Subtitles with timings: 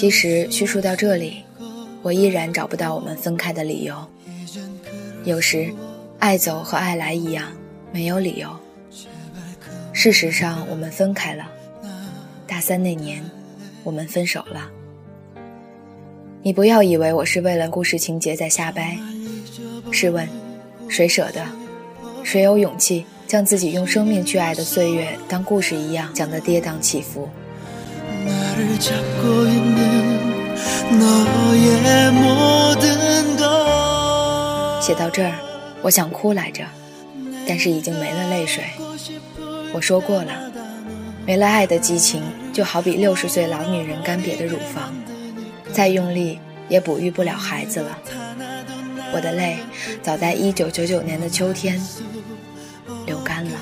[0.00, 1.44] 其实叙述到这里，
[2.00, 3.94] 我依然找不到我们分开的理由。
[5.24, 5.70] 有时，
[6.18, 7.52] 爱走和爱来一样，
[7.92, 8.48] 没有理由。
[9.92, 11.46] 事实上，我们分开了。
[12.46, 13.22] 大三那年，
[13.84, 14.70] 我们分手了。
[16.42, 18.96] 你不要以为我是为了故事情节在瞎掰。
[19.92, 20.26] 试问，
[20.88, 21.44] 谁舍得？
[22.24, 27.28] 谁有勇气将自己用生命去爱的岁月当故事一样讲得跌宕起伏？
[34.80, 35.32] 写到这儿，
[35.82, 36.64] 我想哭来着，
[37.46, 38.64] 但是已经没了泪水。
[39.72, 40.32] 我说过了，
[41.24, 44.92] 没了爱的激情，就好比六十岁老女人干瘪的乳房，
[45.72, 47.96] 再用力也哺育不了孩子了。
[49.12, 49.58] 我的泪，
[50.02, 51.80] 早在一九九九年的秋天
[53.06, 53.52] 流干了。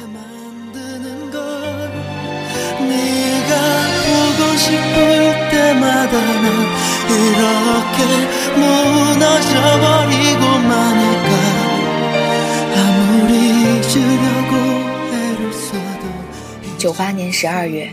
[16.79, 17.89] 九八年十二月，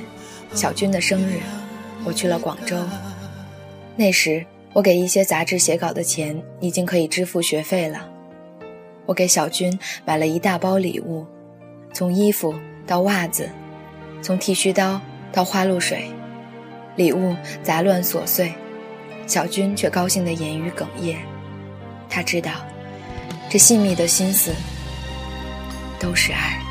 [0.53, 1.39] 小军的生日，
[2.05, 2.77] 我去了广州。
[3.95, 8.07] 那时，我给一些杂志写稿的钱已经可以支付学费了。
[9.05, 11.25] 我给小军买了一大包礼物，
[11.93, 12.53] 从衣服
[12.87, 13.49] 到袜子，
[14.21, 16.09] 从剃须刀到花露水，
[16.95, 18.53] 礼物杂乱琐碎。
[19.27, 21.17] 小军却高兴得言语哽咽，
[22.07, 22.51] 他知道，
[23.49, 24.51] 这细密的心思
[25.99, 26.61] 都是爱。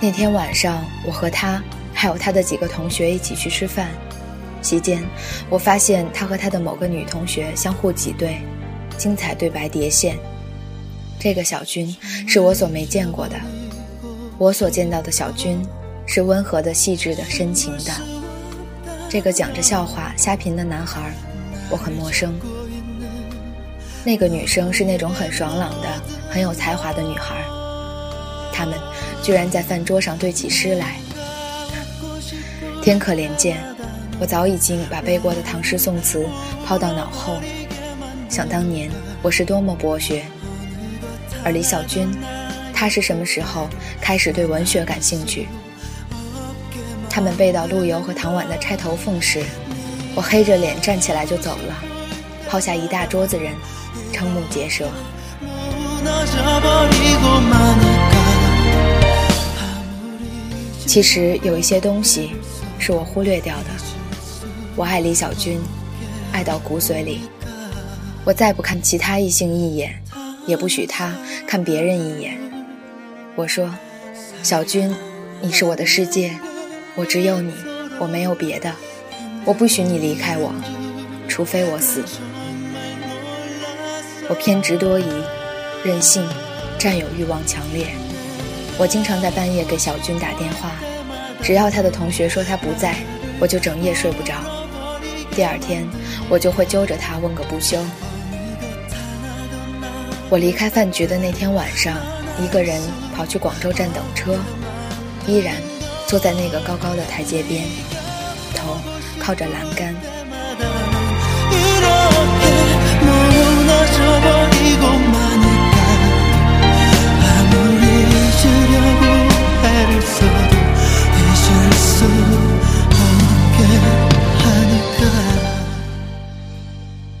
[0.00, 1.60] 那天晚上，我和他
[1.92, 3.88] 还有他的几个同学一起去吃饭，
[4.62, 5.02] 席间，
[5.50, 8.38] 我发现他和他的某个女同学相互挤兑，
[8.96, 10.16] 精彩对白叠现。
[11.18, 11.92] 这个小军
[12.28, 13.34] 是我所没见过的，
[14.38, 15.60] 我所见到的小军。
[16.08, 17.90] 是温和的、细致的、深情的。
[19.08, 21.12] 这个讲着笑话瞎贫的男孩，
[21.68, 22.32] 我很陌生。
[24.04, 25.88] 那个女生是那种很爽朗的、
[26.30, 27.34] 很有才华的女孩。
[28.52, 28.78] 他们
[29.20, 30.94] 居然在饭桌上对起诗来。
[32.80, 33.58] 天可怜见，
[34.20, 36.24] 我早已经把背过的唐诗宋词
[36.64, 37.34] 抛到脑后。
[38.28, 38.88] 想当年
[39.22, 40.22] 我是多么博学。
[41.44, 42.08] 而李小军，
[42.78, 43.70] 他是什么时候
[44.02, 45.48] 开始对文学感兴趣？
[47.08, 49.42] 他们背到陆游和唐婉的《钗头凤》时，
[50.14, 51.74] 我黑着脸站起来就走了，
[52.46, 53.54] 抛下一大桌子人，
[54.12, 54.90] 瞠目结舌。
[60.86, 62.32] 其实有一些东西
[62.78, 63.70] 是我忽略掉的。
[64.76, 65.58] 我爱李小军，
[66.30, 67.22] 爱到骨髓里。
[68.22, 69.98] 我再不看其他异性一眼，
[70.46, 71.14] 也不许他
[71.46, 72.38] 看别人一眼。
[73.36, 73.70] 我说，
[74.42, 74.90] 小军，
[75.42, 76.34] 你是我的世界。
[76.94, 77.52] 我只有你，
[78.00, 78.72] 我没有别的，
[79.44, 80.50] 我不许你离开我，
[81.28, 82.02] 除非我死。
[84.30, 85.04] 我偏执多疑，
[85.84, 86.26] 任性，
[86.78, 87.88] 占有欲望强烈。
[88.78, 90.70] 我经常在半夜给小军打电话，
[91.42, 92.96] 只要他的同学说他不在，
[93.38, 94.32] 我就整夜睡不着。
[95.32, 95.86] 第二天，
[96.30, 97.76] 我就会揪着他问个不休。
[100.30, 101.98] 我离开饭局的那天晚上，
[102.42, 102.80] 一个人
[103.14, 104.36] 跑去广州站等车，
[105.26, 105.54] 依然。
[106.08, 107.64] 坐在那个高高的台阶边，
[108.54, 108.78] 头
[109.18, 109.92] 靠着栏杆。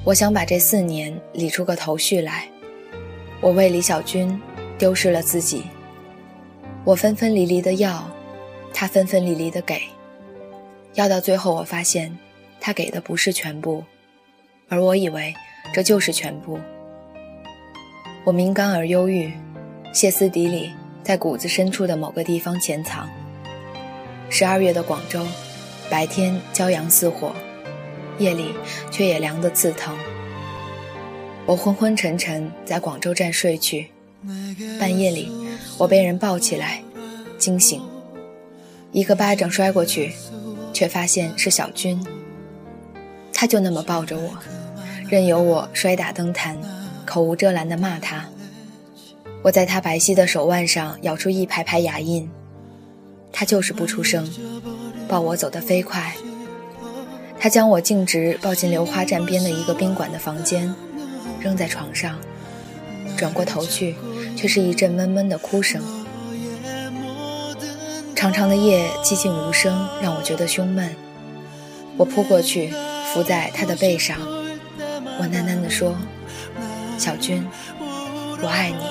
[0.04, 2.48] 我想把这四年理出个头绪来。
[3.40, 4.40] 我为李小军
[4.78, 5.64] 丢失了自己，
[6.84, 8.10] 我分分离离的要。
[8.78, 9.80] 他分分离离的给，
[10.92, 12.14] 要到最后，我发现
[12.60, 13.82] 他给的不是全部，
[14.68, 15.34] 而我以为
[15.72, 16.60] 这就是全部。
[18.22, 19.32] 我敏感而忧郁，
[19.94, 23.08] 歇斯底里，在骨子深处的某个地方潜藏。
[24.28, 25.24] 十二月的广州，
[25.88, 27.34] 白天骄阳似火，
[28.18, 28.52] 夜里
[28.90, 29.96] 却也凉得刺疼。
[31.46, 33.86] 我昏昏沉沉在广州站睡去，
[34.78, 35.30] 半夜里
[35.78, 36.82] 我被人抱起来，
[37.38, 37.82] 惊醒。
[38.92, 40.12] 一个巴掌摔过去，
[40.72, 42.02] 却发现是小军。
[43.32, 44.30] 他就那么抱着我，
[45.08, 46.58] 任由我摔打灯坛，
[47.04, 48.24] 口无遮拦地骂他。
[49.42, 52.28] 我在他白皙的手腕上咬出一排排牙印，
[53.30, 54.28] 他就是不出声，
[55.06, 56.14] 抱我走得飞快。
[57.38, 60.74] 他将我径直抱进流花站边的一个宾馆的房间，
[61.38, 62.18] 扔在床上，
[63.16, 63.94] 转过头去，
[64.36, 65.82] 却是一阵闷闷的哭声。
[68.14, 70.94] 长长的夜寂静无声，让我觉得胸闷。
[71.96, 72.72] 我扑过去，
[73.12, 74.18] 伏在他的背上，
[75.18, 75.96] 我喃喃地说
[76.98, 77.46] ：“小军，
[78.42, 78.84] 我爱你。”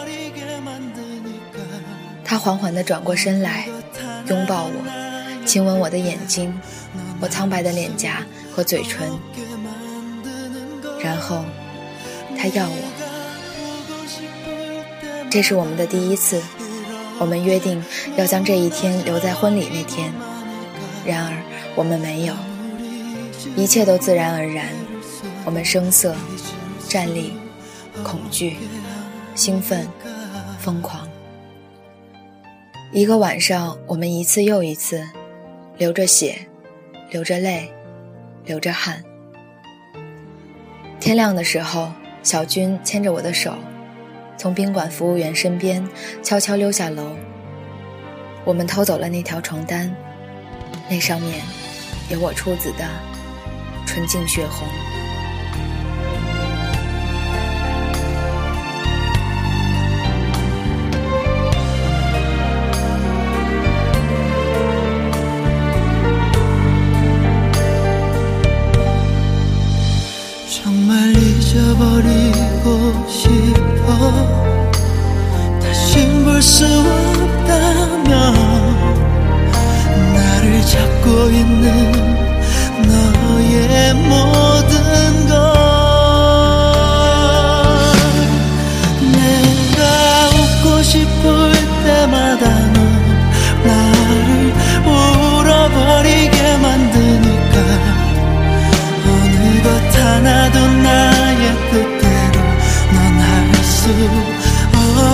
[2.25, 3.67] 他缓缓地转过身来，
[4.27, 6.53] 拥抱我，亲吻我的眼睛，
[7.21, 9.07] 我苍白的脸颊和嘴唇。
[10.99, 11.45] 然后，
[12.37, 13.04] 他要我。
[15.35, 16.41] 这是我们的第一次，
[17.19, 17.83] 我们约定
[18.15, 20.09] 要将这一天留在婚礼那天。
[21.05, 21.35] 然而，
[21.75, 22.33] 我们没有。
[23.53, 24.69] 一切都自然而然，
[25.43, 26.15] 我们声色、
[26.87, 27.33] 站立、
[28.01, 28.55] 恐惧、
[29.35, 29.85] 兴奋、
[30.57, 31.05] 疯狂。
[32.93, 35.05] 一个晚上，我们一次又一次，
[35.77, 36.47] 流着血，
[37.11, 37.69] 流着泪，
[38.45, 39.03] 流着汗。
[40.97, 41.91] 天亮的时候，
[42.23, 43.53] 小军牵着我的手，
[44.37, 45.87] 从宾馆服务员身边
[46.21, 47.15] 悄悄溜下楼。
[48.43, 49.93] 我们偷走了那条床单，
[50.89, 51.41] 那上面
[52.09, 52.85] 有我出子的
[53.85, 54.67] 纯净血红。
[71.17, 73.89] 잊어버리고 싶어.
[75.61, 78.11] 다시 볼수 없다면
[80.13, 81.65] 나를 잡고 있는
[82.87, 84.84] 너의 모든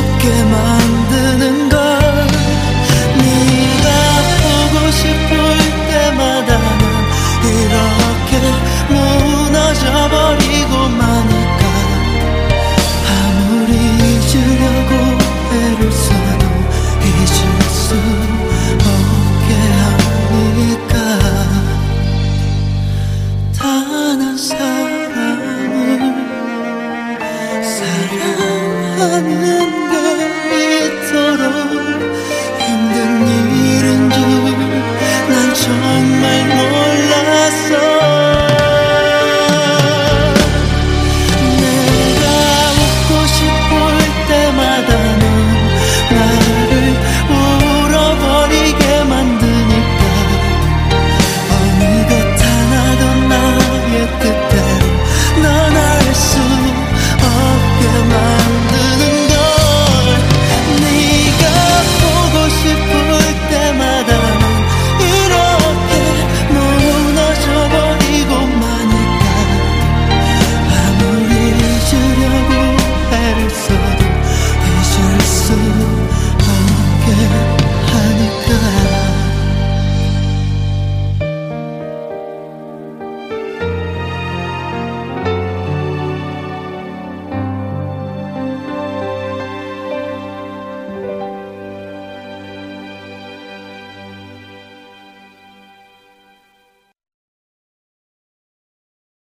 [0.01, 1.70] 어렵게 만드는